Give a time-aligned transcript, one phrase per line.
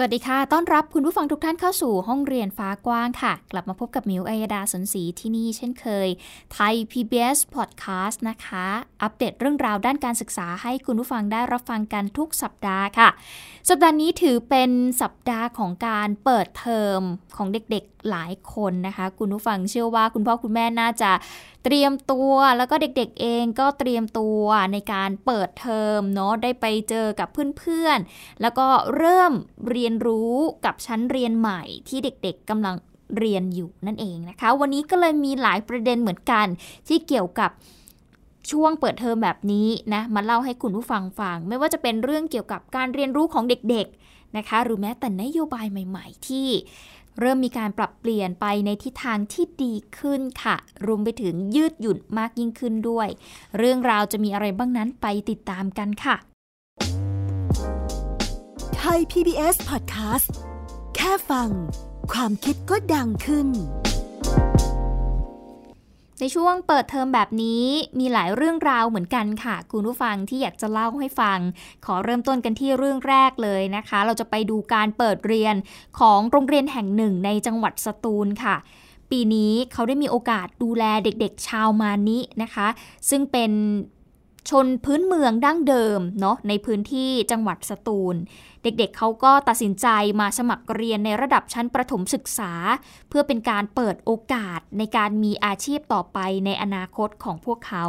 [0.00, 6.08] สวัสดีค่ะ ต้อนรับคุณผู้ฟังทุกท่านเข้าสู่ห้องเรียนฟ้ากว้างค่ะ กลับมาพบกับมิวอัยดาสนศรีที่นี่เช่นเคย
[6.52, 8.66] ไทย PBS Podcast นะคะ
[9.02, 13.08] อัปเดตเรื่องราวด้านการศึกษาให้คุณผู้ฟังได้รับฟังกันทุกสัปดาห์ค่ะ
[13.68, 14.70] สัปดาห์นี้ถือเป็น
[15.02, 17.00] สัปดาห์ของการเปิดเทอม
[17.36, 21.10] ของเด็กๆหลายคนนะคะ คุณผู้ฟังเชื่อว่าคุณพ่อคุณแม่น่าจะ
[21.64, 29.32] เตรียมตัวแล้วก็เด็กๆเองก็เตรียมตัวในการเปิดเทอมเนาะได้ไปเจอกับเพื่อนๆ แล้วก็เริ่ม
[29.70, 30.34] เรียนรู้
[30.64, 32.74] กับชั้นเรียนใหม่ที่เด็กๆกำลัง
[33.18, 36.46] เรียนอยู่นั่นเองนะคะ วันนี้ก็เลยมีหลายประเด็นเหมือนกัน
[36.88, 37.50] ที่เกี่ยวกับ
[38.50, 46.48] ช่วงเปิดเทอมแบบนี้นะมาเล่าให้คุณผู้ฟังฟัง ไม่ว่าจะเป็นเรื่องเกี่ยวกับการเรียนรู้ของเด็กๆนะคะ หรือแม้แต่นโยบายใหม่ ๆ ที่
[47.20, 53.08] เริ่มมีการปรับเปลี่ยนไปในทิศทางที่ดีขึ้นค่ะ รวมไปถึงยืดหยุ่นมากยิ่งขึ้นด้วย
[53.58, 56.16] เรื่องราวจะมีอะไรบ้างนั้นไปติดตามกันค่ะ
[58.76, 60.30] ไทย PBS Podcast
[60.94, 61.48] แค่ฟัง
[62.12, 63.48] ความคิดก็ดังขึ้น
[66.20, 67.64] ในช่วงเปิดเทอมแบบนี้
[67.98, 71.38] มีหลายเรื่องราวเหมือนกันค่ะ คุณผู้ฟังที่อยากจะเล่าให้ฟัง
[71.84, 75.54] ขอเริ่มต้นกันที่เรื่องแรกเลยนะคะ เราจะไปดูการเปิดเรียน
[75.98, 78.56] ของโรงเรียนแห่งหนึ่งในจังหวัดสตูลค่ะ
[79.10, 82.68] ปีนี้เขาได้มีโอกาสดูแลเด็กๆ ชาวมานินะคะ
[83.10, 83.52] ซึ่งเป็น
[84.50, 88.14] ชนพื้นเมืองดั้งเดิมเนาะในพื้นที่จังหวัดสตูล
[88.78, 89.86] เด็กๆเขาก็ตัดสินใจ
[90.20, 92.52] มาสมัครเรียนในระดับชั้นประถมศึกษา
[93.08, 97.84] เพื่อเป็นการเปิดโอกาสในการมีอาชีพต่อไปในอนาคตของพวกเขา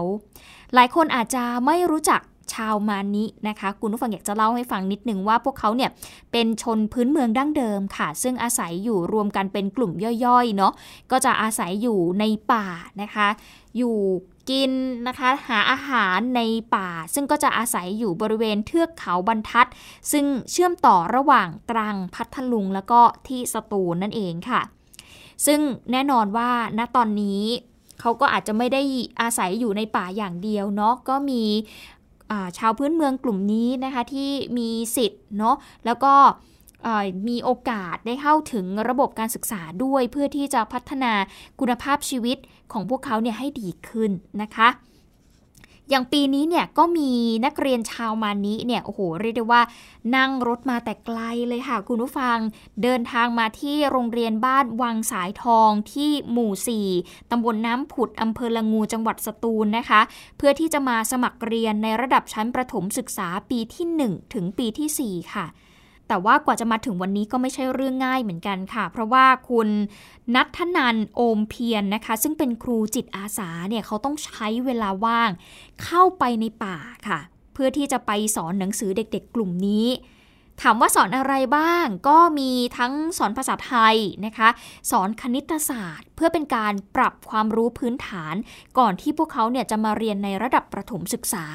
[0.73, 2.21] หลายคนอาจจะไม่รู้จัก
[2.53, 5.91] ชาวมานินะคะ คุณผู้ฟังอยากจะเล่าให้ฟังนิดนึงว่าพวกเขาเนี่ย
[6.31, 9.91] เป็นชนพื้นเมืองดั้งเดิมค่ะ ซึ่งอาศัยอยู่รวมกันเป็นกลุ่ม
[10.25, 10.73] ย่อยๆเนาะ
[11.11, 12.65] ก็จะอาศัยอยู่ในป่า
[13.01, 13.27] นะคะ
[13.77, 13.95] อยู่
[14.49, 14.71] กิน
[15.07, 16.41] นะคะ หาอาหารใน
[16.75, 19.67] ป่า ซึ่งก็จะอาศัยอยู่บริเวณเทือกเขาบรรทัด
[20.11, 24.61] ซึ่งเชื่อมต่อระหว่างตรังพัทลุงแล้วก็ที่สตูลนั่นเองค่ะ
[25.45, 25.59] ซึ่ง
[25.91, 27.41] แน่นอนว่าณตอนนี้
[27.99, 28.81] เขาก็อาจจะไม่ได้
[29.21, 31.43] อาศัยอยู่ในป่าอย่างเดียวเนาะก็มี
[32.57, 35.55] ชาวพื้นเมืองกลุ่มนี้นะคะที่มีสิทธิ์เนาะ
[35.85, 36.13] แล้วก็
[37.27, 41.13] มีโอกาสได้เข้าถึงระบบการศึกษาด้วย เพื่อที่จะพัฒนา
[41.59, 42.37] คุณภาพชีวิต
[42.71, 44.69] ของพวกเขาเนี่ยให้ดีขึ้นนะคะ
[45.91, 47.11] อย่างปีนี้เนี่ยก็มี
[47.45, 49.61] นักเรียนชาวมานิเนี่ยโอ้โหเรียกได้ว่า
[50.15, 52.37] นั่งรถมาแต่ไกลเลยค่ะ คุณผู้ฟัง
[52.83, 60.01] เดินทางมาที่โรงเรียนบ้านวังสายทองที่หมู่ 4ตำบลน้ำผุดอำเภอละงูจังหวัดสตูลนะคะ
[60.37, 65.45] เพื่อที่จะมาสมัครเรียนในระดับชั้นประถมศึกษาปีที่ 1 ถึงปีที่ 4 ค่ะ
[66.09, 69.67] แต่ว่ากว่าจะมาถึงวันนี้ก็ไม่ใช่เรื่องง่ายเหมือนกันค่ะ เพราะว่าคุณ
[70.35, 75.29] นัทนันโอมเพียรนนะคะ ซึ่งเป็นครูจิตอาสาเนี่ยเขาต้องใช้เวลาว่าง
[75.83, 76.77] เข้าไปในป่า
[77.07, 77.19] ค่ะ
[77.53, 79.87] เพื่อที่จะไปสอนหนังสือเด็กๆ กลุ่มนี้
[80.61, 84.49] ถามว่าสอนอะไรบ้าง ก็มีทั้งสอนภาษาไทยนะคะ
[84.91, 88.35] สอนคณิตศาสตร์ เพื่อเป็นการปรับความรู้พื้นฐาน
[88.77, 91.45] ก่อนที่พวกเขาเนี่ยจะมาเรียนในระดับประถมศึกษา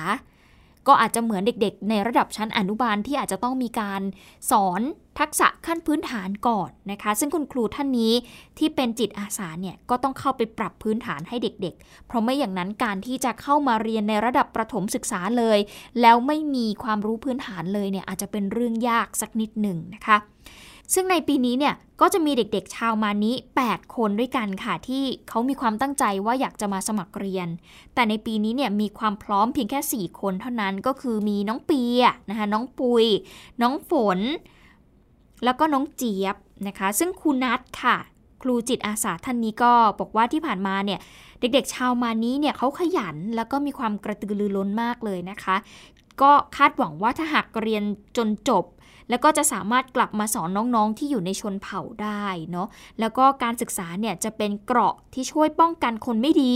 [0.88, 4.02] ก็อาจจะเหมือนเด็กๆ ในระดับชั้นอนุบาลที่อาจจะต้องมีการ
[4.50, 4.82] สอน
[5.18, 8.12] ทักษะขั้นพื้นฐานก่อนนะคะ ซึ่งคุณครูท่านนี้
[8.58, 15.58] ที่เป็นจิตอาสาเนี่ยก็ต้องเข้าไปปรับพื้นฐานให้เด็กๆ เพราะไม่อย่างนั้นการที่จะเข้ามาเรียนในระดับประถมศึกษาเลย
[16.00, 20.16] แล้วไม่มีความรู้พื้นฐานเลยเนี่ยอาจจะเป็นเรื่องยากสักนิดหนึ่งนะคะ
[20.92, 23.34] ซึ่งในปีนี้เนี่ยก็จะมีเด็กๆชาวมานี้
[23.64, 27.48] 8คนด้วยกันค่ะ ที่เขามีความตั้งใจว่าอยากจะมาสมัครเรียน
[27.94, 31.80] แต่ในปีนี้เนี่ยมีความพร้อมเพียงแค่ 4 คนเท่านั้นก็คือมีน้องปี
[32.30, 33.04] นะคะน้องปุย
[33.62, 34.18] น้องฝน
[35.44, 36.36] แล้วก็น้องเจี๊ยบ
[36.68, 37.96] นะคะ ซึ่งครูนัทค่ะ
[38.42, 41.00] ครูจิตอาสาท่านนี้ก็บอกว่าที่ผ่านมาเนี่ย
[41.40, 45.56] เด็กๆชาวมานี้เนี่ยเขาขยันแล้วก็มีความกระตือรือร้นมากเลยนะคะ
[46.22, 47.82] ก็คาดหวังว่าถ้าหากเรียน
[48.16, 48.64] จนจบ
[49.08, 52.68] แล้วก็จะสามารถกลับมาสอนน้องๆ ที่อยู่ในชนเผ่าได้เนาะ
[53.00, 56.54] แล้วก็การศึกษาเนี่ยจะเป็นเกราะที่ช่วยป้องกันคนไม่ดี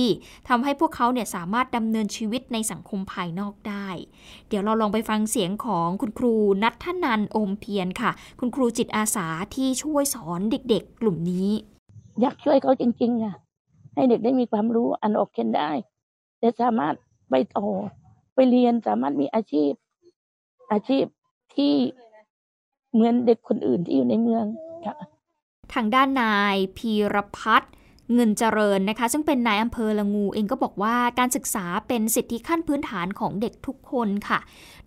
[0.48, 3.88] ทำให้พวกเขาเนี่ยสามารถดำเนินชีวิตในสังคมภายนอกได้
[4.48, 8.10] เดี๋ยวเราลองไปฟังเสียงของคุณครูนัทนันอมเพียรค่ะ
[8.40, 11.50] คุณครูจิตอาสาที่ช่วยสอนเด็ก ๆ กลุ่มนี้
[12.20, 13.36] อยากช่วยเขาจริงๆอะ
[13.94, 15.70] ให้เด็กได้มีความรู้อันออกเขียนได้
[16.42, 16.94] จะสามารถ
[17.30, 17.68] ไปต่อ
[18.34, 19.72] ไปเรียนสามารถมีอาชีพ
[20.72, 21.04] อาชีพ
[21.54, 21.74] ที่
[22.92, 24.44] เหมือนเด็กคนอื่นที่อยู่ในเมือง
[24.86, 24.96] ค่ะ
[25.74, 27.72] ทางด้านนายพีรพัฒน์
[28.14, 34.38] เงินเจริญนะคะ ซึ่งเป็นนายอำเภอละงูเองก็บอกว่าการศึกษาเป็นสิทธิขั้นพื้นฐานของเด็กทุกคนค่ะ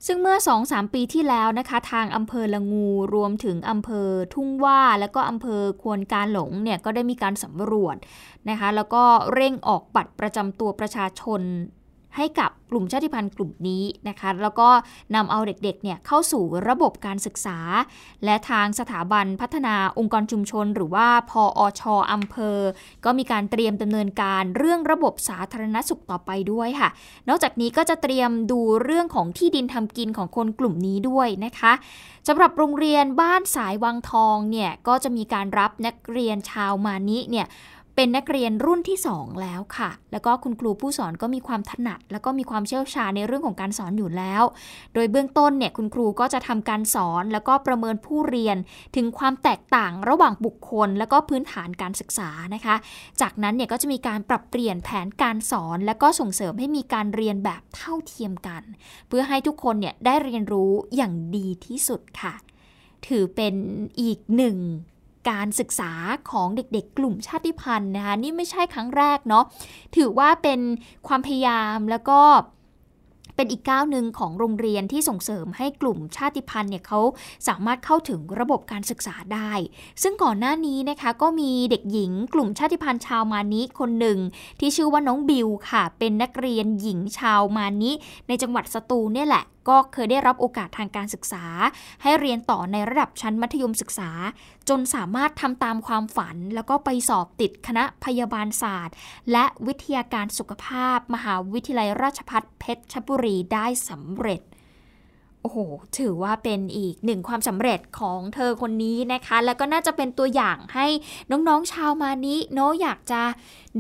[0.06, 7.95] ซึ่งเมื่อ 2-3 ปีที่แล้วนะคะ ทางอำเภอละงูรวมถึงอำเภอทุ่งว่า และก็อำเภอควนการหลงเนี่ยก็ได้มีการสำรวจ
[8.50, 9.03] นะคะ แล้วก็
[9.33, 11.42] เร่งออกบัตรประจำตัวประชาชน
[12.16, 14.69] ให้กับกลุ่มชาติพันธุ์กลุ่มนี้นะคะ แล้วก็
[15.16, 17.60] นำเอาเด็กๆเนี่ยเข้าสู่ระบบการศึกษา
[18.25, 21.81] และทางสถาบันพัฒนาองค์กรชุมชน หรือว่าพออช
[22.12, 22.58] อำเภอ
[23.06, 26.90] ก็มีการเตรียมดำเนินการเรื่องระบบสาธารณสุขต่อไปด้วยค่ะ
[27.30, 31.74] นอกจากนี้ก็จะเตรียมดูเรื่องของที่ดินทำกินของคนกลุ่มนี้ด้วยนะคะ
[32.28, 37.48] สำหรับโรงเรียนบ้านสายวังทองเนี่ยก็จะมีการรับนักเรียนชาวมานิเนี่ย
[37.95, 44.43] เป็นนักเรียนรุ่นที่ 2 แล้วค่ะ แล้วก็คุณครูผู้สอนก็มีความถนัด แล้วก็มีความเชี่ยวชาญในเรื่องของการสอนอยู่แล้ว
[44.93, 48.57] โดยเบื้องต้นเนี่ยคุณครูก็จะทำการสอน แล้วก็ประเมินผู้เรียน
[48.95, 52.75] ถึงความแตกต่างระหว่างบุคคล แล้วก็พื้นฐานการศึกษานะคะ
[53.21, 58.63] จากนั้นเนี่ยก็จะมีการปรับเปลี่ยนแผนการสอน แล้วก็ส่งเสริมให้มีการเรียนแบบเท่าเทียมกัน
[59.07, 62.33] เพื่อให้ทุกคนเนี่ยได้เรียนรู้อย่างดีที่สุดค่ะ
[63.07, 63.55] ถือเป็น
[64.01, 64.57] อีกหนึ่ง
[65.29, 65.91] การศึกษา
[66.31, 69.44] ของเด็กๆ กลุ่มชาติพันธุ์นะคะนี่ไม่ใช่ครั้งแรกเนาะ
[69.95, 70.59] ถือว่าเป็น
[71.07, 72.21] ความพยายามแล้วก็
[73.38, 77.00] เป็นอีกก้าวหนึ่งของโรงเรียนที่ส่งเสริมให้กลุ่มชาติพันธุ์เนี่ยเขา
[77.47, 79.51] สามารถเข้าถึงระบบการศึกษาได้
[80.03, 84.19] ซึ่งก่อนหน้านี้นะคะก็มีเด็กหญิงกลุ่มชาติพันธุ์ชาวมานิคนหนึ่ง
[84.59, 87.91] ที่ชื่อว่าน้องบิวค่ะ เป็นนักเรียนหญิงชาวมานิ
[88.27, 91.46] ในจังหวัดสตูลเนี่ยแหละก็เคยได้รับโอกาสทางการศึกษา
[92.02, 94.10] ให้เรียนต่อในระดับชั้นมัธยมศึกษา
[94.69, 98.96] จนสามารถทำตามความฝัน แล้วก็ไปสอบติดคณะพยาบาลศาสตร์
[99.31, 104.42] และวิทยาการสุขภาพ มหาวิทยาลัยราชภัฏเพชรบุรีได้สำเร็จ
[105.42, 105.58] โอ้โห
[105.98, 110.88] ถือว่าเป็นอีกหนึ่งความสำเร็จของเธอคนนี้นะคะ แล้วก็น่าจะเป็นตัวอย่างให้
[111.31, 113.22] น้องๆชาวมานี้เนาะอยากจะ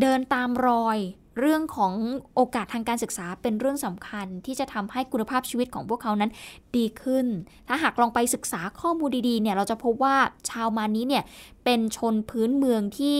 [0.01, 0.97] เดินตามรอย
[1.39, 1.93] เรื่องของ
[2.35, 6.31] โอกาสทางการศึกษาเป็นเรื่องสำคัญที่จะทำให้คุณภาพชีวิตของพวกเขานั้น
[6.75, 7.25] ดีขึ้น
[7.67, 10.15] ถ้าหากลองไปศึกษาข้อมูลดีๆเนี่ยเราจะพบว่า
[10.49, 11.23] ชาวมานี้เนี่ย
[11.63, 13.19] เป็นชนพื้นเมืองที่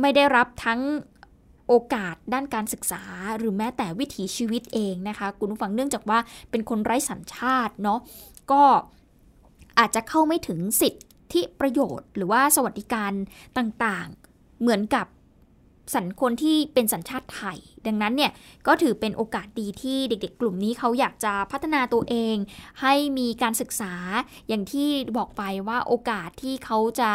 [0.00, 0.80] ไม่ได้รับทั้ง
[1.68, 3.02] โอกาสด้านการศึกษา
[3.38, 6.18] หรือแม้แต่วิถีชีวิตเองนะคะคุณผู้ฟังเนื่องจากว่า
[6.50, 8.00] เป็นคนไร้สัญชาติเนาะ
[8.52, 8.62] ก็
[9.78, 10.94] อาจจะเข้าไม่ถึงสิท
[11.32, 13.12] ธิประโยชน์ หรือว่าสวัสดิการ
[13.58, 15.06] ต่างๆ เหมือนกับ
[15.94, 18.32] สัญคนที่เป็นสัญชาติไทย ดังนั้นเนี่ย
[18.66, 22.36] ก็ถือเป็นโอกาสดีที่เด็ก ๆ กลุ่มนี้เขาอยากจะพัฒนาตัวเอง
[22.80, 23.94] ให้มีการศึกษา
[24.48, 27.10] อย่างที่บอกไปว่าโอกาสที่เขาจะ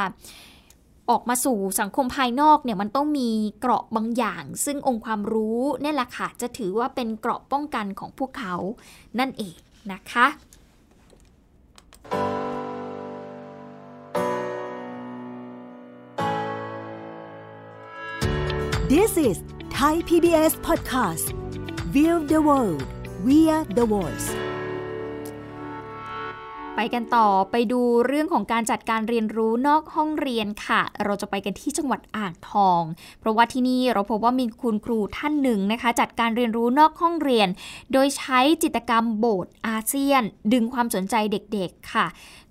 [1.10, 3.30] ออกมาสู่สังคมภายนอกเนี่ยมันต้องมี
[3.60, 8.56] เกราะบางอย่าง ซึ่งองค์ความรู้นี่แหละค่ะจะถือว่าเป็นเกราะป้องกันของพวกเขา
[9.20, 9.56] นั่นเอง
[9.92, 10.28] นะคะ
[18.92, 21.32] This is Thai PBS Podcast.
[21.96, 22.84] View the world.
[23.24, 24.36] Via the voice
[26.76, 32.82] ไปกันต่อไปดูเรื่องของการจัดการเรียนรู้นอกห้องเรียนค่ะ เราจะไปกันที่จังหวัดอ่างทอง
[33.20, 37.48] เพราะว่าที่นี่เราพบว่ามีคุณครูท่านหนึ่งนะคะ จัดการเรียนรู้นอกห้องเรียน
[37.94, 40.24] โดยใช้จิตกรรมโบสถ์อาเซียน
[40.54, 42.06] ดึงความสนใจเด็กๆค่ะ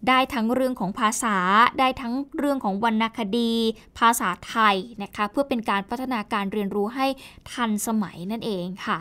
[0.09, 1.37] ได้ทั้งเรื่องของภาษา
[1.79, 3.53] ได้ทั้งเรื่องของวรรณคดี
[3.99, 7.07] ภาษาไทยนะคะ เพื่อเป็นการพัฒนาการเรียนรู้ให้
[7.53, 8.99] ทันสมัยนั่นเองค่ะ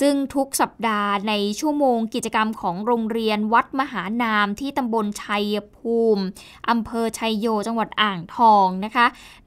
[0.00, 6.24] ซึ่งทุกสัปดาห์ในชั่วโมงกิจกรรมของโรงเรียนวัดมหานามที่ตำบลชัยภูมิ
[6.68, 9.06] อำเภอชัยโยจังหวัดอ่างทองนะคะ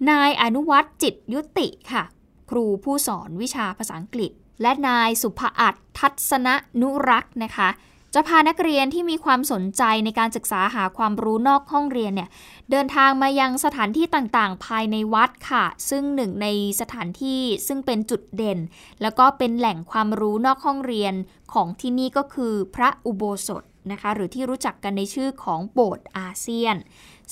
[0.09, 2.03] นายอนุวัตรจิตยุติค่ะ
[2.49, 6.47] ครูผู้สอนวิชาภาษาอังกฤษ และนายสุภอัตทัศน
[6.81, 7.69] นุรักษ์นะคะ
[8.19, 12.29] จะพานักเรียนที่มีความสนใจในการศึกษาหาความรู้นอกห้องเรียนเนี่ย
[12.71, 16.47] เดินทางมายังสถานที่ต่างๆ ภายในวัดค่ะ ซึ่งหนึ่งใน
[16.81, 18.59] สถานที่ซึ่งเป็นจุดเด่น
[19.01, 21.13] แล้วก็เป็นแหล่งความรู้นอกห้องเรียน
[21.53, 26.75] ของที่นี่ก็คือพระอุโบสถนะคะหรือที่รู้จักกันในชื่อของโบสถ์อาเซียน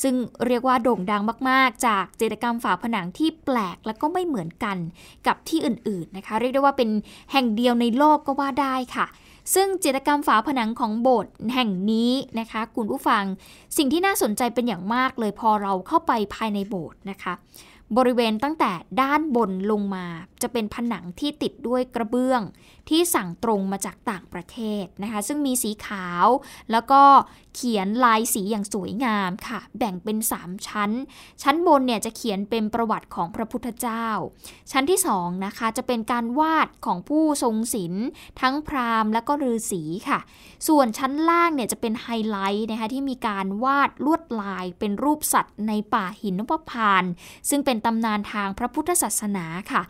[0.02, 0.16] ซึ่ง
[0.48, 4.78] เรียกว่าโด่งดังมาก ๆ จากจิตรกรรมฝาผนังที่แปลกและก็ไม่เหมือนกัน
[5.28, 6.90] กับที่อื่น ๆ นะคะ เรียกได้ว่าเป็น
[7.32, 9.06] แห่งเดียวในโลกก็ว่าได้ค่ะ
[9.56, 13.24] ซึ่งจิตรกรรมฝาผนังของโบสถ์แห่งนี้นะคะ คุณผู้ฟัง
[13.78, 17.34] สิ่งที่น่าสนใจเป็นอย่างมากเลยพอเราเข้าไปภายในโบสถ์นะคะ
[17.98, 18.72] บริเวณตั้งแต่
[19.02, 20.06] ด้านบนลงมา
[20.42, 22.42] จะเป็นผนังที่ติดด้วยกระเบื้อง
[22.90, 26.28] ที่สั่งตรงมาจากต่างประเทศนะคะซึ่งมีสีขาว
[26.72, 27.02] แล้วก็
[27.56, 30.92] เขียนลายสีอย่างสวยงามค่ะ แบ่งเป็น 3 ชั้น
[31.42, 34.08] ชั้นบนเนี่ยจะเขียนเป็นประวัติของพระพุทธเจ้า
[34.72, 38.06] ชั้นที่2นะคะจะเป็นการวาดของผู้ทรงศิลป์
[38.42, 40.20] ทั้งพราหมณ์และก็ฤาษีค่ะ
[40.68, 47.04] ส่วนชั้นล่างเนี่ยจะเป็นไฮไลท์นะคะที่มีการวาดลวดลายเป็นรูปสัตว์ในป่าหินนพพาน
[47.50, 49.82] ซึ่งเป็นตำนานทางพระพุทธศาสนาค่ะ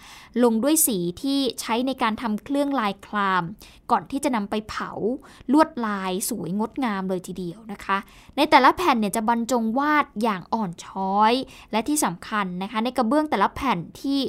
[0.43, 3.43] ลงด้วยสีที่ใช้ในการทำเครื่องลายคลาม
[3.91, 4.91] ก่อนที่จะนำไปเผา
[5.51, 7.97] ลวดลายสวยงดงามเลยทีเดียวนะคะ
[8.37, 11.33] ในแต่ละแผ่นเนี่ยจะบรรจงวาดอย่างอ่อนช้อย
[11.71, 14.19] และที่สำคัญนะคะ ในกระเบื้องแต่ละแผ่นที่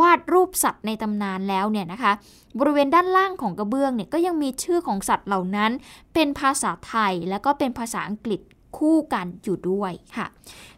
[0.00, 2.12] วาดรูปสัตว์ในตำนานแล้วเนี่ยนะคะ
[2.58, 5.70] บริเวณด้านล่างของกระเบื้องเนี่ยก็ยังมีชื่อของสัตว์เหล่านั้น
[6.14, 8.40] เป็นภาษาไทยและก็เป็นภาษาอังกฤษ
[8.78, 10.26] คู่กันอยู่ด้วยค่ะ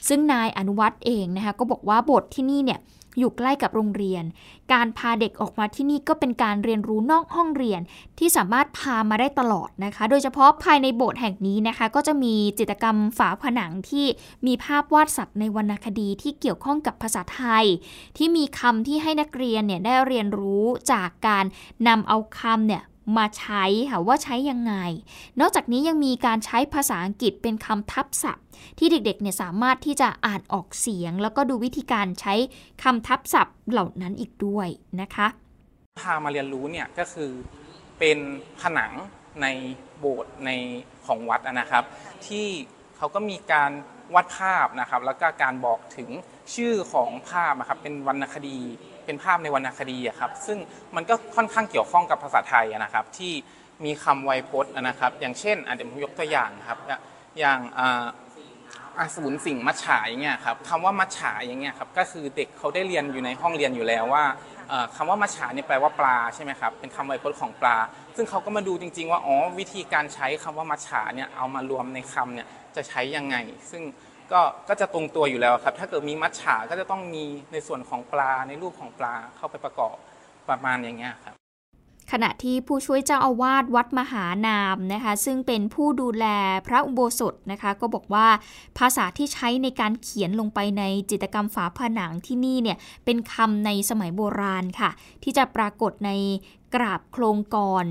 [0.09, 2.81] ซึ่งนายอนุวัตเองนะคะก็บอกว่าบทที่นี่เนี่ย
[3.19, 4.25] อยู่ใกล้กับโรงเรียน
[4.73, 7.81] การพาเด็กออกมาที่นี่ก็เป็นการเรียนรู้นอกห้องเรียน
[8.19, 14.07] ที่สามารถพามาได้ตลอดนะคะ โดยเฉพาะภายในโบสถ์แห่งนี้นะคะ ก็จะมีจิตรกรรมฝาผนังที่
[14.47, 17.67] มีภาพวาดสัตว์ในวรรณคดีที่เกี่ยวข้องกับภาษาไทย
[18.17, 21.45] ที่มีคำที่ให้นักเรียนเนี่ยได้เรียนรู้จากการ
[21.89, 22.83] นำเอาคำเนี่ย
[23.17, 24.75] มาใช้ค่ะว่าใช้ยังไง
[25.41, 28.45] นอกจากนี้ยังมีการใช้ภาษาอังกฤษเป็นคำทับศัพท์
[28.79, 32.35] ที่เด็กๆเนี่ยสามารถที่จะอ่านออกเสียง แล้วก็ดูวิธีการใช้
[32.83, 34.69] คำทับศัพท์เหล่านั้นอีกด้วย
[35.01, 35.27] นะคะ
[36.03, 37.31] พามาเรียนรู้เนี่ยก็คือ
[37.99, 38.19] เป็น
[38.61, 38.93] ผนัง
[39.43, 39.47] ใน
[39.99, 40.51] โบสถ์ใน
[41.07, 41.85] ของวัดนะครับ
[42.27, 42.47] ที่
[42.97, 43.71] เขาก็มีการ
[44.15, 46.11] วาดภาพนะครับ แล้วก็การบอกถึง
[46.55, 48.59] ชื่อของภาพนะครับเป็นวรรณคดี
[49.05, 50.59] เป็นภาพในวรรณคดีอะครับ ซึ่ง
[50.97, 53.33] มันก็ค่อนข้างเกี่ยวข้องกับภาษาไทยนะครับ ที่
[53.85, 56.79] มีคำไวยพจน์นะครับ อย่างเช่นอาจจะยกตัวอย่างครับ
[57.39, 57.59] อย่าง
[58.99, 64.25] อาสูรสิ่งมัจฉาอย่างเงี้ยครับคำว่ามัจฉาอย่างเงี้ยครับก็คือเด็กเขาได้เรียนอยู่ในห้องเรียนอยู่แล้วว่า
[64.97, 67.77] คำว่ามัจฉาเนี่ยแปลว่าปลาใช่ไหมครับเป็นคำไวยพจน์ของปลา
[68.17, 73.37] ซึ่งเขาก็มาดูจริง ๆ ว่าอ๋อวิธีการใช้คำว่ามัจฉาเนี่ยเอามารวมในคำเนี่ยจะใช้ยังไง
[73.71, 73.83] ซึ่ง
[74.33, 79.95] ก็ก็จะตรงตัวอยู่แล้วครับ ถ้าเกิดมีมัจฉาก็จะต้องมีในส่วนของปลาในรูปของปลาเข้าไปประกอบ
[80.49, 81.35] ประมาณอย่างเงี้ยครับ
[82.13, 86.27] ขณะที่ผู้ช่วยเจ้าอาวาสวัดมหานามนะคะซึ่งเป็นผู้ดูแล
[86.67, 88.27] พระอุโบสถนะคะ ก็บอกว่า
[88.79, 94.91] ภาษาที่ใช้ในการเขียนลงไปในจิตกรรมฝาผนังที่นี่เนี่ยเป็นคำในสมัยโบราณค่ะ
[95.23, 96.11] ที่จะปรากฏใน
[96.75, 97.85] กราบโครงกร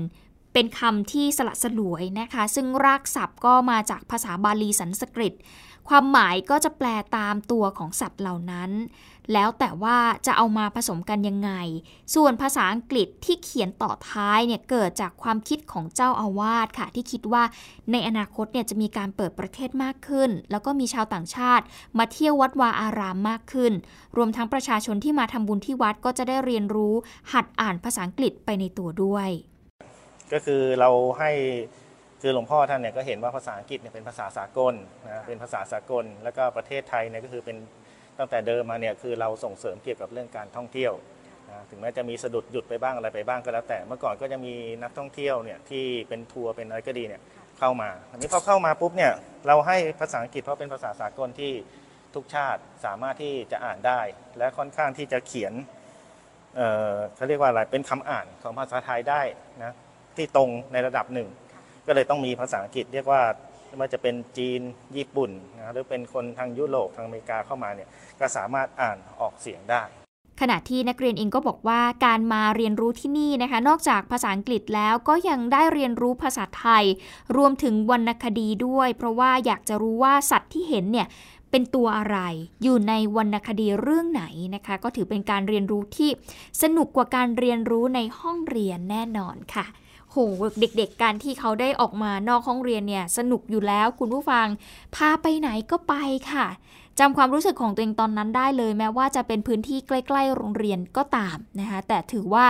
[0.52, 5.34] เป็นคำที่สละสลวยนะคะ ซึ่งรากศัพท์ก็มาจากภาษาบาลีสันสกฤต
[5.88, 8.70] ความหมายก็จะแปลตามตัวของสัตว์เหล่านั้น
[9.32, 11.50] แล้วแต่ว่าจะเอามาผสมกันยังไง
[12.14, 17.42] ส่วนภาษาอังกฤษที่เขียนต่อท้ายเนี่ยเกิดจากความคิดของเจ้าอาวาสค่ะ ที่คิดว่า
[17.92, 21.64] ในอนาคตเนี่ยจะมีการเปิดประเทศมากขึ้น แล้วก็มีชาวต่างชาติ
[21.98, 23.72] มาเที่ยววัดวาอารามมากขึ้น
[24.16, 26.94] รวมทั้งประชาชนที่มาทำบุญที่วัดก็จะได้เรียนรู้
[27.32, 29.28] หัดอ่านภาษาอังกฤษไปในตัวด้วย
[30.32, 31.30] ก็คือเราให้
[32.22, 34.74] คือหลวงพ่อท่านเนี่ยก็เห็นว่าภาษาอังกฤษเนี่ยเป็นภาษาสากล
[35.08, 37.56] นะเป็นภาษาสากล แล้วก็ประเทศไทยเนี่ยก็คือเป็น
[38.18, 40.92] ตั้งแต่เดิมมาเนี่ยคือเราส่งเสริมเกี่ยวกับเรื่องการท่องเที่ยว
[41.50, 47.22] นะถึงแม้จะมีสะดุดหยุดไปบ้างอะไรไปบ้างก็แล้ว แต่เมื่อก่อนก็จะมีนักท่องเที่ยวเนี่ยที่เป็นทัวร์เป็นอะไรก็ดีเนี่ย
[47.58, 49.12] เข้ามาอันนี้พอเข้ามาปุ๊บเนี่ย
[49.46, 51.52] เราให้ภาษาอังกฤษเพราะเป็นภาษาสากลที่
[52.14, 54.00] ทุกชาติสามารถที่จะอ่านได้
[54.38, 55.52] และค่อนข้างที่จะเขียน
[56.56, 59.22] เอ่อเขาเรียกว่าอะไรเป็นคำอ่านของภาษาไทยได้
[59.62, 59.72] นะ
[60.16, 61.28] ที่ตรงในระดับหนึ่ง
[61.86, 63.22] ก็เลยต้องมีภาษาอังกฤษเรียกว่า
[63.66, 64.60] ไม่ว่าจะเป็นจีน
[64.96, 67.88] ญี่ปุ่นนะหรือเป็นคนทางยุโรปทางอเมริกาเข้ามาเนี่ย
[68.20, 69.82] ก็สามารถอ่านออกเสียงได้
[70.40, 76.84] ขณะที่นักเรียนเองก็บอกว่าการมาเรียนรู้ที่นี่นะคะ นอกจากภาษาอังกฤษแล้วก็ยังได้เรียนรู้ภาษาไทย
[77.36, 81.06] รวมถึงวรรณคดีด้วย เพราะว่าอยากจะรู้ว่าสัตว์ที่เห็นเนี่ย
[81.50, 82.18] เป็นตัวอะไร
[82.62, 84.24] อยู่ในวรรณคดีเรื่องไหน
[84.54, 86.10] นะคะ ก็ถือเป็นการเรียนรู้ที่
[86.62, 89.66] สนุกกว่าการเรียนรู้ในห้องเรียนแน่นอนค่ะ
[90.12, 90.18] โห
[90.60, 94.46] เด็กๆการที่เขาได้ออกมานอกห้องเรียนเนี่ยสนุกอยู่แล้วคุณผู้ฟัง
[94.96, 95.94] พาไปไหนก็ไป
[96.32, 96.46] ค่ะ
[96.98, 102.46] จำความรู้สึกของตัวเองตอนนั้นได้เลย แม้ว่าจะเป็นพื้นที่ใกล้ๆโรงเรียนก็ตามนะคะแต่ถือว่า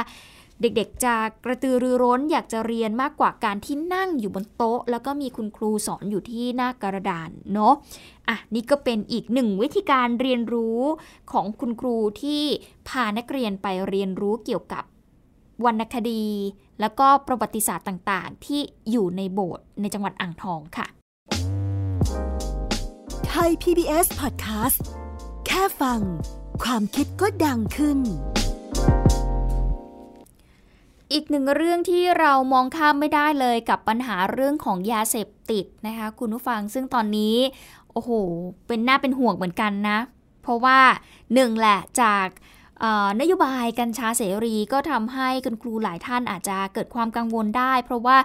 [0.60, 1.14] เด็กๆ จะ
[1.44, 7.74] กระตือรือร้นอยากจะเรียนมากกว่าการที่นั่งอยู่บนโต๊ะ แล้วก็มีคุณครูสอนอยู่ที่หน้ากระดานเนาะ
[8.28, 10.80] อะนี่ก็เป็นอีกหนึ่งวิธีการเรียนรู้
[11.32, 12.42] ของคุณครูที่
[12.88, 14.84] พานักเรียนไปเรียนรู้เกี่ยวกับ
[15.64, 16.24] วรรณคดี
[16.80, 20.86] แล้วก็ประวัติศาสตร์ต่างๆ ที่อยู่ในโบสถ์ในจังหวัดอ่างทองค่ะ
[23.28, 24.78] ไทย PBS Podcast
[25.46, 26.00] แค่ฟัง
[26.62, 27.98] ความคิดก็ดังขึ้น
[31.12, 37.36] อีกหนึ่งเรื่องที่เรามองข้ามไม่ได้เลยกับปัญหาเรื่องของยาเสพติดนะคะ คุณผู้ฟังซึ่งตอนนี้
[37.92, 38.10] โอ้โห
[38.66, 39.98] เป็นหน้าเป็นห่วงเหมือนกันนะ
[40.42, 40.78] เพราะว่า
[41.34, 42.26] หนึ่งแหละจาก
[43.20, 48.16] นโยบายกัญชาเสรีก็ทำให้คุณครูหลายท่านอาจจะเกิดความกังวลได้ เพราะว่า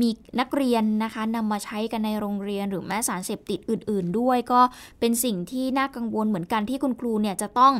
[0.00, 0.08] มี
[0.40, 4.60] นักเรียนนะคะนำมาใช้กันในโรงเรียนหรือแม้สารเสพติดอื่น ๆ ด้วยก็
[5.00, 7.74] เป็นสิ่งที่น่ากังวลเหมือนกันที่คุณครูเนี่ยจะต้อง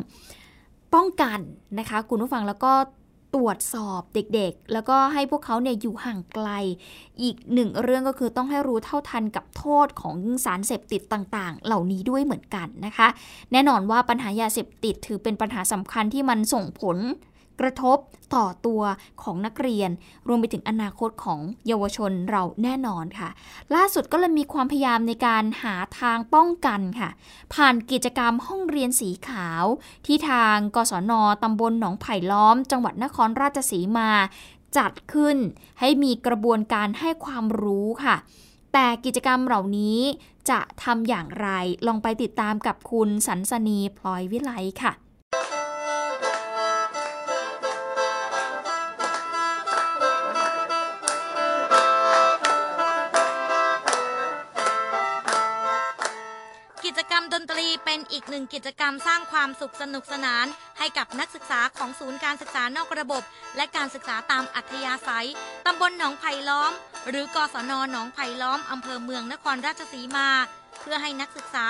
[0.93, 1.39] ป้องกัน
[1.79, 2.73] นะคะ คุณผู้ฟังแล้วก็
[3.35, 6.49] ตรวจสอบเด็กๆ แล้วก็ให้พวกเขาเนี่ยอยู่ห่างไกล
[7.21, 10.15] อีกหนึ่งเรื่องก็คือต้องให้รู้เท่าทันกับโทษของ
[10.45, 13.07] สารเสพติดต่างๆ เหล่านี้ด้วยเหมือนกันนะคะ
[13.51, 16.97] แน่นอนว่าปัญหายาเสพติดถือเป็นปัญหาสำคัญที่มันส่งผล
[17.59, 17.97] กระทบ
[18.35, 18.81] ต่อตัว
[19.21, 19.89] ของนักเรียน
[20.27, 23.29] รวมไปถึงอนาคตของเยาวชนเราแน่นอนค่ะ
[23.75, 27.09] ล่าสุดก็เลยมีความพยายามในการหาทางป้องกันค่ะ
[27.53, 29.63] ผ่านกิจกรรมห้องเรียนสีขาว
[30.05, 34.11] ที่ทางกศนตำบลหนองไผ่ล้อม จังหวัดนครราชสีมา
[34.77, 35.37] จัดขึ้น
[35.79, 38.15] ให้มีกระบวนการให้ความรู้ค่ะ
[38.73, 39.99] แต่กิจกรรมเหล่านี้
[40.49, 41.49] จะทำอย่างไร
[41.87, 44.51] ลองไปติดตามกับคุณสันสนีพลอยวิไล
[44.83, 44.93] ค่ะ
[58.29, 60.45] หนึ่งกิจกรรมสร้างความสุขสนุกสนาน
[60.79, 63.23] ให้กับนักศึกษาของศูนย์การศึกษานอกระบบ
[63.55, 65.27] และการศึกษาตามอัธยาศัย
[65.65, 66.71] ตำบลหนองไผ่ล้อม
[67.09, 70.29] หรือกศนหนองไผ่ล้อม อำเภอเมืองนครราชสีมา
[70.81, 71.65] เพื่อให้นักศึกษา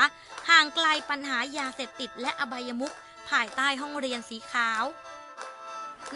[0.50, 2.94] ห่างไกลปัญหายาเสพติดและอบายมุข
[3.30, 4.84] ภายใต้ห้องเรียนสีขาว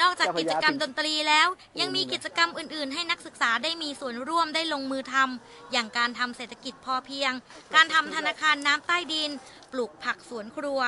[0.02, 1.48] นอกจากกิจกรรมดนตรีแล้ว
[1.80, 7.32] ยังมีกิจกรรมอื่นๆ ให้นักศึกษาได้มีส่วนร่วมได้ลงมือทำอย่างการทำเศรษฐกิจพอเพียง
[7.76, 9.32] การทำธนาคารน้ำใต้ดิน
[9.72, 10.82] ปลูกผักสวนครัว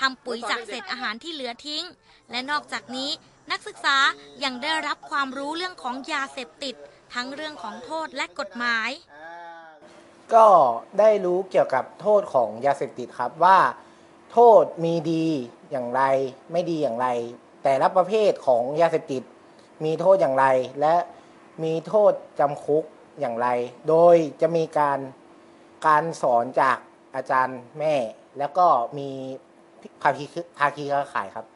[0.00, 1.84] ทำปุ๋ยจากเศษอาหารที่เหลือทิ้ง
[2.30, 3.10] และนอกจากนี้
[3.50, 3.96] นักศึกษา
[4.44, 6.74] ยังได้รับความรู้เรื่องของยาเสพติด
[7.14, 8.90] ทั้งเรื่องของโทษและกฎหมาย
[10.34, 10.46] ก็
[10.98, 13.58] ได้รู้เกี่ยวกับโทษของยาเสพติดครับว่า
[14.32, 15.26] โทษมีดี
[15.70, 16.02] อย่างไร
[16.52, 17.06] ไม่ดีอย่างไร
[17.62, 19.22] แต่ละประเภทของยาเสพติด
[19.84, 20.46] มีโทษอย่างไร
[20.80, 20.94] และ
[21.64, 22.84] มีโทษจำคุก
[23.20, 23.48] อย่างไร
[23.88, 24.98] โดยจะมีการ
[25.86, 26.78] การสอนจาก
[27.14, 27.94] อาจารย์แม่
[28.38, 28.66] แล้วก็
[28.98, 29.10] มี
[30.02, 30.24] ภาคี
[30.58, 31.46] ภาคีเครือข่ายครับ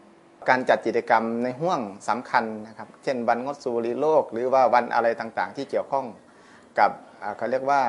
[0.49, 6.06] การจัดกิจกรรมในห่วงสำคัญนะครับ เช่นวันงดสูรีโลก หรือว่าวันอะไรต่างๆ ที่เกี่ยวข้อง
[6.78, 6.90] กับ
[7.37, 7.82] เขาเรียกว่า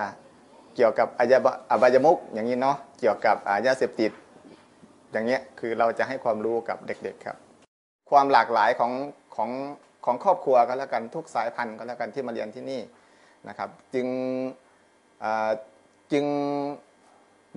[0.76, 4.12] เกี่ยวกับอบายมุกอย่างนี้เนาะเกี่ยวกับยาเสพติด
[5.12, 7.38] อย่างเงี้ยคือเราจะให้ความรู้กับเด็กๆครับ
[8.14, 8.92] ความหลากหลายของ
[9.36, 9.50] ของ
[10.06, 12.82] ของครอบครัวก็แล้วกันทุกสายพันธุ์ก็แล้วกันที่มาเรียนที่นี่
[13.48, 14.08] นะครับ จึง
[16.12, 16.26] จึง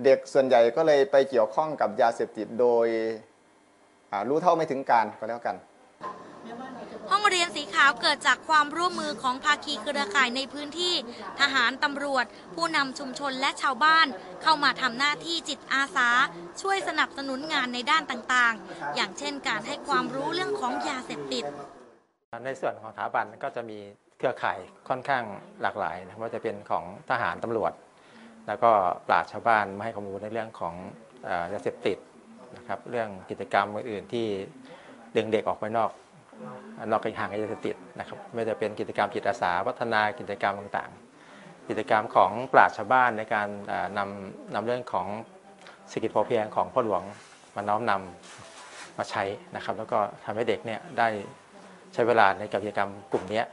[0.03, 2.87] เด็กส่วนใหญ่ก็เลยไปเกี่ยวข้องกับยาเสพติดโดย
[4.29, 5.55] รู้เท่าไม่ถึงการก็แล้วกัน
[7.31, 10.93] เรียนสีขาวเกิดจากความร่วมมือของภาคีเครือข่ายในพื้นที่
[11.39, 14.07] ทหารตำรวจ ผู้นำชุมชนและชาวบ้าน
[14.43, 16.09] เข้ามาทำหน้าที่จิตอาสา
[16.61, 21.43] ช่วยสนับสนุนงานในด้านต่างๆ อย่างเช่นการให้ความรู้เรื่องของยาเสพติด
[22.45, 23.79] ในส่วนของสถาบันก็จะมี
[24.17, 24.57] เครือข่าย
[24.89, 25.23] ค่อนข้าง
[25.61, 27.73] หลากหลายนะว่าจะเป็นของทหารตำรวจ
[28.47, 28.71] แล้วก็
[29.07, 30.75] ปราชชาวบ้านมาให้ข้อมูลในเรื่องของ
[31.53, 31.97] ยาเสพติด
[32.57, 34.25] นะครับเรื่องกิจกรรมอื่นๆที่
[35.15, 35.91] ดึงเด็กออกไปนอก
[36.91, 43.47] นอกห่างยาเสพติดนะครับไม่ว่าจะเป็นกิจกรรมจิตอาสาพัฒนากิจกรรมต่างๆ กิจกรรมของปราชญ์ชาวบ้านในการ
[43.97, 45.07] นำนำเรื่องของ
[45.87, 47.03] เศรษฐกิจพอเพียงของพ่อหลวง
[47.55, 49.23] มาน้อมนำมาใช้
[49.55, 51.07] นะครับ แล้วก็ทำให้เด็กเนี่ยได้
[51.93, 53.43] ใช้เวลาในกิจกรรมกลุ่มนี้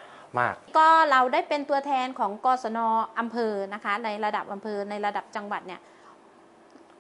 [0.41, 2.79] มาก ก็เราได้เป็นตัวแทนของกศน
[3.19, 5.81] อำเภอนะคะ ในระดับอำเภอในระดับจังหวัดเนี่ย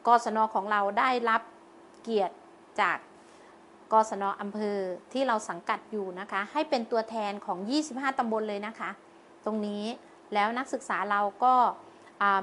[0.06, 1.42] กศนของเราได้รับ
[2.02, 2.36] เกียรติ
[2.80, 2.98] จาก
[3.92, 4.78] กศนอำเภอ
[5.12, 7.58] ที่เราสังกัดอยู่นะคะ ให้เป็นตัวแทนของ
[7.90, 8.90] 25 ตำบลเลยนะคะ
[9.44, 9.84] ตรงนี้
[10.34, 11.54] แล้วนักศึกษาเราก็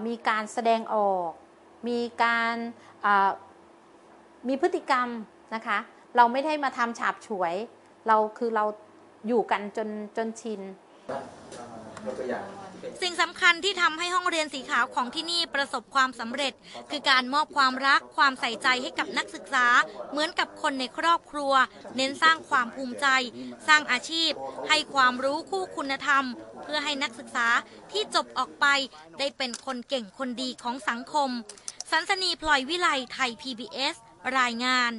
[0.08, 1.30] มีการแสดงออก
[1.90, 2.56] มีการ
[4.48, 5.08] มีพฤติกรรม
[5.56, 5.78] นะคะ
[6.16, 7.54] เราไม่ได้มาทำฉาบฉวย
[8.08, 8.66] เราคือเรา
[9.28, 10.62] อยู่กันจนจนชิน
[13.02, 16.54] สิ่งสำคัญที่ทำให้ห้องเรียนสีขาวของที่นี่ประสบความสำเร็จ
[16.90, 19.68] คือการมอบความรักความใส่ใจให้กับนักศึกษา
[20.12, 21.54] เหมือนกับคนในครอบครัว
[21.96, 23.08] เน้นสร้างความภูมิใจ
[23.68, 24.32] สร้างอาชีพ
[24.70, 26.26] ให้ความรู้คู่คุณธรรม
[26.64, 27.48] เพื่อให้นักศึกษา
[27.92, 28.66] ที่จบออกไป
[29.20, 31.30] ได้เป็นคนเก่งคนดีของสังคม
[31.92, 33.96] สันสนีพลอยวิไลไทย PBS
[34.40, 34.92] รายงาน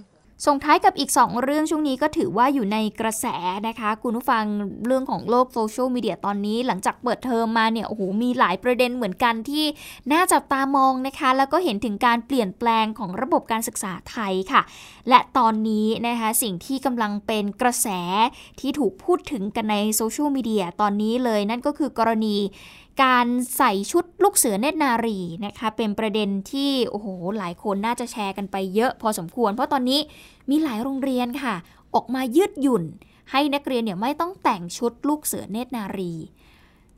[0.47, 3.27] ส่งท้ายกับอีก 2 เรื่องช่วงนี้ก็ถือว่าอยู่ในกระแส
[3.69, 4.45] นะคะ คุณผู้ฟัง
[4.87, 9.67] เรื่องของโลกโซเชียลมีเดียตอนนี้ หลังจากเปิดเทอมมาเนี่ยโอ้โหมีหลายประเด็นเหมือนกันที่
[10.13, 14.63] น่าจับตามองนะคะ แล้วก็เห็นถึงการเปลี่ยนแปลงของระบบการศึกษาไทยค่ะ
[15.09, 17.89] และตอนนี้นะคะสิ่งที่กำลังเป็นกระแส
[18.61, 22.37] ที่ถูกพูดถึงกันในโซเชียลมีเดียตอนนี้เลยนั่นก็คือกรณี
[23.03, 23.27] การ
[23.57, 30.01] ใส่ชุดลูกเสือเนตรนารีนะคะ เป็นประเด็นที่ โอ้โห หลายคนน่าจะแชร์กันไปเยอะพอสมควร เพราะตอนนี้
[30.51, 31.55] มีหลายโรงเรียนค่ะ
[31.95, 32.85] ออกมายืดหยุ่น
[33.31, 36.15] ให้นักเรียนเนี่ยไม่ต้องแต่งชุดลูกเสือเนตรนารี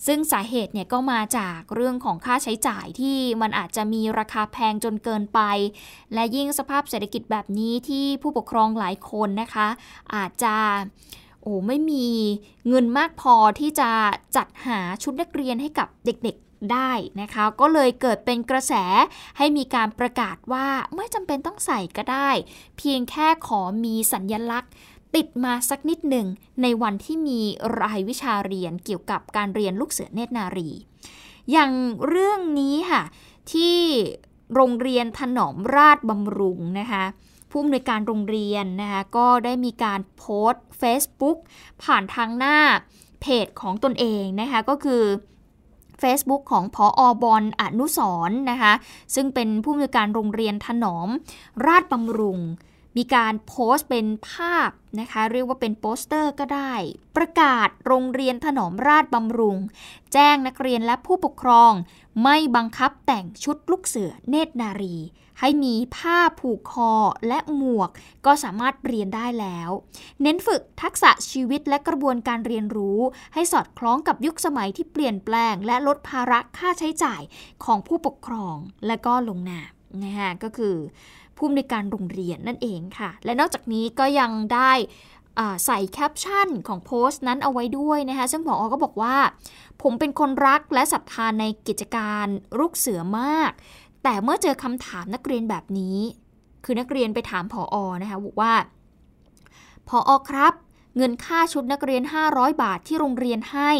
[0.06, 5.40] ซึ่งสาเหตุเนี่ยก็มาจากเรื่องของค่าใช้จ่ายที่มันอาจจะมีราคาแพงจนเกินไป
[6.14, 9.68] และยิ่งสภาพเศรษฐกิจแบบนี้ที่ผู้ปกครองหลายคนนะคะ
[10.14, 10.54] อาจจะ
[11.44, 12.06] โอ้ไม่มี
[12.68, 13.90] เงินมากพอที่จะ
[14.36, 18.72] จัดหาชุดนักเรียนให้กับเด็กๆได้นะคะ ก็เลยเกิดเป็นกระแส
[19.38, 22.30] ให้มีการประกาศว่าไม่จำเป็นต้องใส่ก็ได้
[22.78, 24.72] เพียงแค่ขอมีสัญญลักษณ์
[25.14, 26.26] ติดมาสักนิดหนึ่ง
[26.62, 27.40] ในวันที่มี
[27.80, 30.70] รายวิชาเรียนเกี่ยวกับการเรียนลูกเสือเนตรนารี
[31.52, 31.72] อย่าง
[32.06, 33.02] เรื่องนี้ค่ะ
[33.52, 33.76] ที่
[34.54, 37.04] โรงเรียนถนอมราชบำรุงนะคะ
[37.56, 41.38] ผู้อำนวยการโรงเรียนนะคะก็ได้มีการโพสต์ Facebook
[41.82, 42.58] ผ่านทางหน้า
[43.20, 45.02] เพจของตนเองนะคะก็คือ
[46.02, 48.72] Facebook ของพออบอลอนุสรนะคะ
[49.14, 51.08] ซึ่งเป็นผู้อำนวยการโรงเรียนถนอม
[51.66, 52.40] ราชบำรุง
[52.96, 56.74] มีการโพสต์เป็นภาพนะคะเรียกว่าเป็นโปสเตอร์ก็ได้
[57.16, 59.58] ประกาศโรงเรียนถนอมราชบำรุง
[60.12, 61.72] แจ้งนักเรียนและผู้ปกครอง
[62.22, 64.96] ไม่บังคับแต่งชุดลูกเสือเนตรนารี
[65.40, 66.92] ให้มีผ้าผูกคอ
[67.28, 67.90] และหมวก
[68.26, 69.70] ก็สามารถเรียนได้แล้ว
[70.22, 73.00] เน้นฝึกทักษะชีวิตและกระบวนการเรียนรู้
[73.34, 77.22] ให้สอดคล้องกับยุคสมัยที่เปลี่ยนแปลง และลดภาระค่าใช้จ่าย
[77.64, 79.70] ของผู้ปกครองและก็ลงนาม
[80.04, 80.76] นะฮะก็คือ
[81.36, 84.72] ผู้อำนวยการโรงเรียนนั่นเองค่ะ และนอกจากนี้ก็ยังได้
[85.66, 89.16] ใส่แคปชั่นของโพสต์นั้นเอาไว้ด้วยนะคะซึ่งผออก็บอกว่า
[89.82, 92.26] ผมเป็นคนรักและศรัทธาในกิจการ
[92.58, 93.50] ลูกเสือมาก
[94.04, 95.98] แต่เมื่อเจอคำถามนักเรียนแบบนี้
[96.64, 98.54] คือนักเรียนไปถามผออนะคะบอกว่า
[99.88, 100.52] ผออครับ
[100.96, 103.70] เงินค่าชุดนักเรียน 500 บาทที่โรงเรียนให้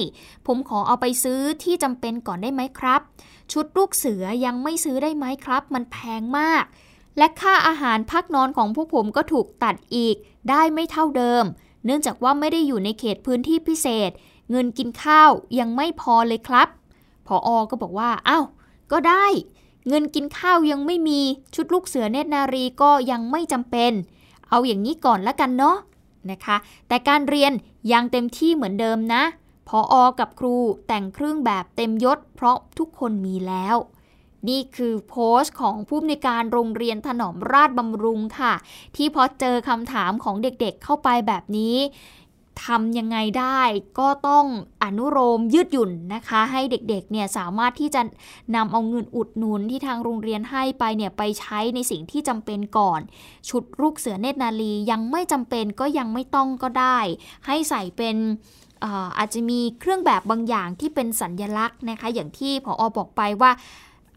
[0.46, 3.00] ผมขอเอาไปซื้อที่จำเป็นก่อนได้ไหมครับ
[3.52, 6.64] ชุดลูกเสือยังไม่ซื้อได้ไหมครับ มันแพงมาก
[7.18, 10.16] และค่าอาหารพักนอนของพวกผมก็ถูกตัดอีก
[10.50, 11.44] ได้ไม่เท่าเดิม
[11.84, 14.10] เนื่องจากว่าไม่ได้อยู่ในเขตพื้นที่พิเศษ
[14.50, 16.68] เงินกินข้าวยังไม่พอเลยครับ
[17.26, 18.44] พออก็บอกว่าอ้าว
[18.92, 19.26] ก็ได้
[19.88, 21.20] เงินกินข้าวยังไม่มี
[21.54, 23.92] ชุดลูกเสือเนตรนารีก็ยังไม่จำเป็น
[24.48, 25.76] เอาอย่างนี้ก่อนละกันเนาะ
[26.30, 26.56] นะคะ
[26.88, 27.52] แต่การเรียน
[27.92, 29.22] ยังเต็มที่เหมือนเดิมนะ
[29.68, 33.76] พออกับครูแต่งเครื่องแบบเต็มยศ เพราะทุกคนมีแล้ว
[34.48, 38.54] นี่คือโพสต์ของผู้อำนวยการโรงเรียนถนอมราชบำรุงค่ะ
[38.96, 41.76] ที่พอเจอคำถามของเด็กๆเข้าไปแบบนี้
[42.64, 43.60] ทำยังไงได้
[43.98, 44.46] ก็ต้อง
[44.82, 48.02] อนุโลมยืดหยุ่นนะคะ ให้เด็กๆเนี่ยสามารถที่จะ
[48.56, 53.00] นำเอาเงินอุดหนุนที่ทางโรงเรียนให้ไปเนี่ยไปใช้ในสิ่งที่จำเป็นก่อน
[53.48, 56.98] ชุดลูกเสือเนตรนาลียังไม่จำเป็นก็ยังไม่ต้องก็ได้
[57.46, 58.16] ให้ใส่เป็น
[59.18, 63.52] อาจจะมีเครื่องแบบบางอย่างที่เป็นสัญญลักษณ์นะคะ อย่างที่ผออบอกไปว่า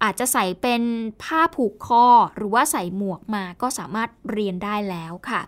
[0.04, 0.82] อาจจะใส่เป็น
[1.23, 5.41] ผ้าผูกคอ หรือว่าใส่หมวกมาก็สามารถเรียนได้แล้วค่ะ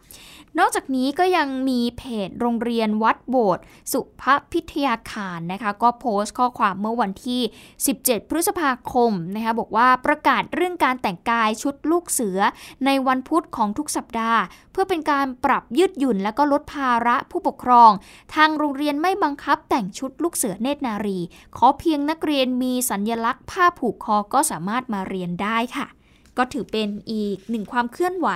[0.57, 7.41] นอกจากนี้ก็ยังมีเพจโรงเรียนวัดโบสถ์สุภพิทยาคารนะคะ ก็โพสต์ข้อความเมื่อวันที่
[7.85, 12.39] 17 พฤษภาคมนะคะบอกว่าประกาศเรื่องการแต่งกายชุดลูกเสือ
[12.85, 17.91] ในวันพุธของทุกสัปดาห์ เพื่อเป็นการปรับยืดหยุ่นและก็ลดภาระผู้ปกครอง
[18.35, 21.19] ทางโรงเรียนไม่บังคับแต่งชุดลูกเสือเนตรนารี
[21.57, 25.87] ขอเพียงนักเรียนมีสัญญลักษณ์ผ้าผูกคอก็ก็สามารถมาเรียนได้ค่ะ
[26.39, 28.29] ก็ถือเป็นอีกหนึ่งความเคลื่อนไหว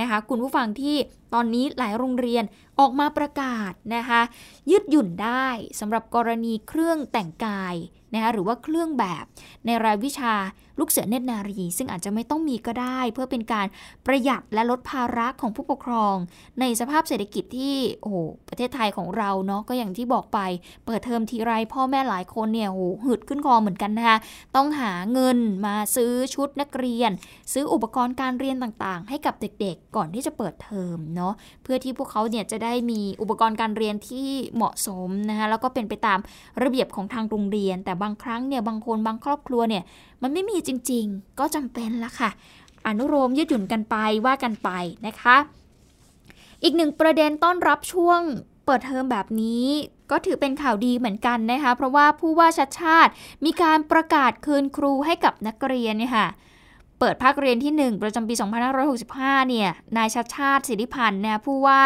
[0.00, 0.96] นะคะ คุณผู้ฟังที่
[1.34, 2.44] ตอนนี้หลายโรงเรียน
[2.80, 4.20] ออกมาประกาศนะคะ
[4.70, 5.46] ยืดหยุ่นได้
[5.80, 7.74] สำหรับกรณีเครื่องแต่งกาย
[8.14, 9.24] นะคะหรือว่าเครื่องแบบ
[9.66, 10.34] ในรายวิชา
[10.78, 13.66] ลูกเสือเนตรนารี ซึ่งอาจจะไม่ต้องมีก็ได้ เพื่อเป็นการ
[14.06, 16.16] ประหยัดและลดภาระของผู้ปกครอง
[16.60, 18.16] ในสภาพเศรษฐกิจที่โอ้โห
[18.48, 20.38] ประเทศไทยของเราเนาะก็อย่างที่บอกไป
[20.86, 24.18] เปิดเทอมทีไรพ่อแม่หลายคนเนี่ยโอ้หืดขึ้นคอเหมือนกันนะคะ
[24.56, 27.10] ต้องหาเงินมาซื้อชุดนักเรียน
[27.52, 36.18] ซื้ออุปกรณ์การเรียนต่างๆ ให้กับเด็กๆ ก่อนที่จะเปิดเทอมเนาะเพื่อที่พวกเขาเนี่ยจะได้ได้มีอุปกรณ์การเรียนที่เหมาะสมนะคะแล้วก็เป็นไปตาม
[36.62, 39.82] ระเบียบของทางโรงเรียน แต่บางครั้งเนี่ยบางคนบางครอบครัวเนี่ย
[40.22, 42.30] มันไม่มีจริง ๆ ก็จำเป็นละค่ะ
[42.86, 44.70] อนุโลมยืดหยุ่นกันไปว่ากันไป
[45.06, 45.36] นะคะ
[46.62, 48.20] อีกหนึ่งประเด็นต้อนรับช่วง
[48.66, 49.66] เปิดเทอมแบบนี้
[50.10, 53.10] ก็ถือเป็นข่าวดีเหมือนกันนะคะ เพราะว่าผู้ว่าชัดชาติ
[53.44, 56.26] มีการประกาศคืนครูให้กับนักเรียนเนี่ยค่ะ
[56.98, 58.34] เปิดภาคเรียนที่ 1 ประจำปี
[58.92, 61.80] 2565 เนี่ย นายชัดชาติสิริพันธ์นะผู้ว่า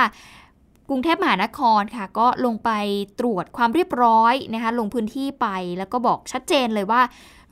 [0.88, 2.70] กรุงเทพมหานครค่ะ ก็ลงไป
[3.20, 5.46] ตรวจความเรียบร้อยนะคะ ลงพื้นที่ไป
[5.78, 7.02] แล้วก็บอกชัดเจนเลยว่า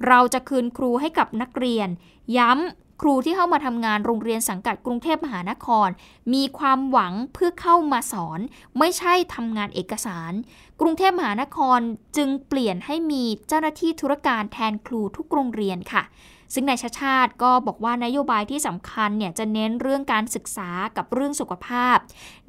[0.09, 1.89] เราจะคืนครูให้กับนักเรียน
[2.37, 5.89] ย้ำครูที่เข้ามาทำงานโรงเรียนสังกัดกรุงเทพมหานคร
[6.35, 8.41] มีความหวังเพื่อเข้ามาสอน
[8.79, 10.33] ไม่ใช่ทำงานเอกสาร
[10.81, 11.81] กรุงเทพมหานคร
[12.17, 16.03] จึงเปลี่ยนให้มีเจ้าหน้าที่ธุรการแทนครูทุกโรงเรียนค่ะ
[16.55, 21.97] ซึ่งนายชาชาติก็บอกว่านโยบายที่สำคัญเนี่ยจะเน้นเรื่องการศึกษากับเรื่องสุขภาพ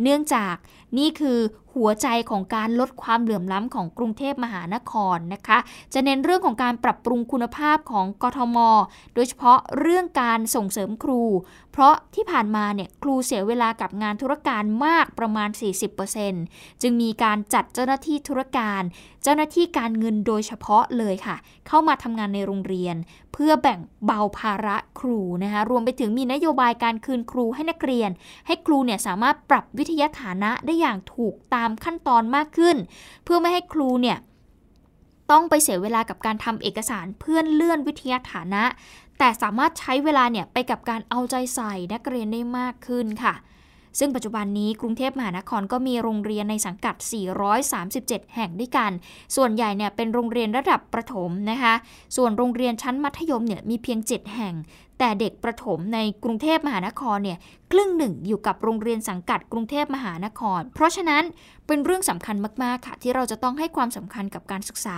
[0.02, 0.56] เนื่องจาก
[0.98, 1.40] นี่คือ
[1.76, 5.58] หัวใจของการลดความเหลื่อมล้ำของกรุงเทพมหานครนะคะ
[5.94, 8.58] จะเน้นเรื่องของการปรับปรุงคุณภาพของกทม
[9.14, 11.22] โดยเฉพาะเรื่องการส่งเสริมครู
[11.72, 15.50] เพราะที่ผ่านมาเนี่ยครูเสียเวลากับงานธุรการมากประมาณ
[16.16, 18.82] 40%จึงมีการจัดเจ้าหน้าที่ธุรการ
[19.24, 21.36] เจ้าหน้าที่การเงินโดยเฉพาะเลยค่ะ
[21.68, 22.96] เข้ามาทำงานในโรงเรียน
[23.34, 28.10] เพื่อแบ่งเบาภาระครูนะคะรวมไปถึงมีนโยบายการคืนครูให้นักเรียน
[28.48, 32.78] ให้ครูเนี่ยสามารถปรับวิทยาฐานะได้อย่างถูกตามามขั้นตอนมากขึ้น
[33.24, 34.18] เพื่อไม่ให้ครูเนี่ย
[35.32, 38.64] ต้องไปเสียเวลากับการทำเอกสารเพื่อเลื่อนวิทยาฐานะ
[39.20, 43.36] แต่สามารถใช้เวลาเนี่ยไปกับการเอาใจใส่นักเรียนได้มากขึ้นค่ะ
[44.00, 46.96] ซึ่งปัจจุบันนี้กรุงเทพมหานครก็มีโรงเรียนในสังกัด
[47.66, 48.92] 437 แห่งด้วยกัน
[49.36, 51.74] ส่วนใหญ่เนี่ยเป็นโรงเรียนระดับประถมนะคะ
[52.18, 54.54] ส่วนโรงเรียนชั้นมัธยมเนี่ยมีเพียง 7 แห่ง
[55.04, 57.38] แต่เด็กประถมในกรุงเทพมหานครเนี่ย
[57.72, 61.24] ครึ่งหนึ่งอยู่กับโรงเรียนสังกัดกรุงเทพมหานคร เพราะฉะนั้น
[61.68, 64.98] เป็นเรื่องสำคัญมาก ๆ ค่ะ ที่เราจะต้องให้ความสำคัญกับการศึกษา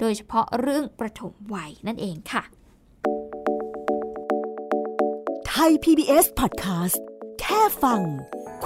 [0.00, 2.42] โดยเฉพาะเรื่องประถมวัยนั่นเองค่ะ
[5.48, 7.00] ไทย PBS Podcast
[7.40, 8.02] แค่ฟัง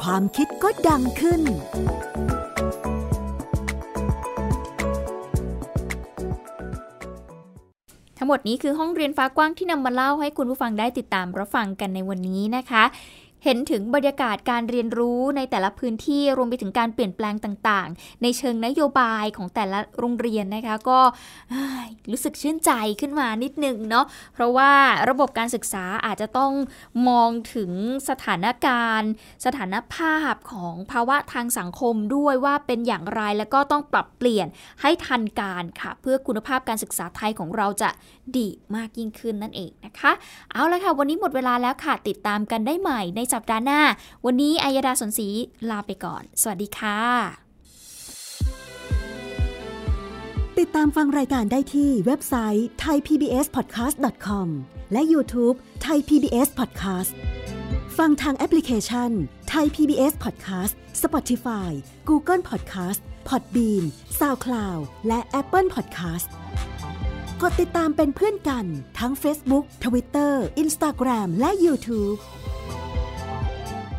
[0.01, 1.42] ความคิดก็ดังขึ้น
[8.26, 12.84] ทั้งหมดนี้คือห้องเรียนฟ้ากว้างที่นำมาเล่าให้คุณผู้ฟังได้ติดตามรับฟังกันในวันนี้นะคะ
[13.44, 21.01] เห็นถึงบรรยากาศการเรียนรู้ในแต่ละพื้นที่รวมไปถึงการเปลี่ยนแปลงต่างๆ ในเชิงนโยบายของแต่ละโรงเรียนนะคะ ก็
[22.11, 22.70] รู้สึกชื่นใจ
[23.01, 24.70] ขึ้นมานิดนึงเนาะเพราะว่า
[25.11, 26.53] ระบบการศึกษาอาจจะต้อง
[27.09, 27.70] มองถึง
[28.09, 29.11] สถานการณ์
[29.44, 34.46] สถานภาพของภาวะทางสังคมด้วยว่าเป็นอย่างไรแล้วก็ต้องปรับเปลี่ยน
[34.83, 37.90] ให้ทันการค่ะ เพื่อคุณภาพการศึกษาไทยของเราจะ
[38.37, 40.12] ดีมากยิ่งขึ้นนั่นเองนะคะ
[40.53, 43.81] เอาละค่ะ วันนี้หมดเวลาแล้วค่ะ ติดตามกันได้ใหม่ในสััปดาห์หน้า
[44.27, 45.29] วันนี้อัยดาสนศรี
[45.70, 47.01] ลาไปก่อน สวัสดีค่ะ
[50.59, 54.49] ติดตามฟังรายการได้ที่เว็บไซต์ thaipbspodcast.com
[54.92, 57.12] และ YouTube Thai PBS Podcast
[57.99, 59.11] ฟังทางแอปพลิเคชัน
[59.53, 60.72] Thai PBS Podcast
[61.03, 61.70] Spotify
[62.09, 63.85] Google Podcast Podbean
[64.18, 66.29] SoundCloud และ Apple Podcast
[67.42, 68.64] กดติดตามเป็นเพื่อนกัน
[68.99, 72.18] ทั้ง Facebook Twitter Instagram และ YouTube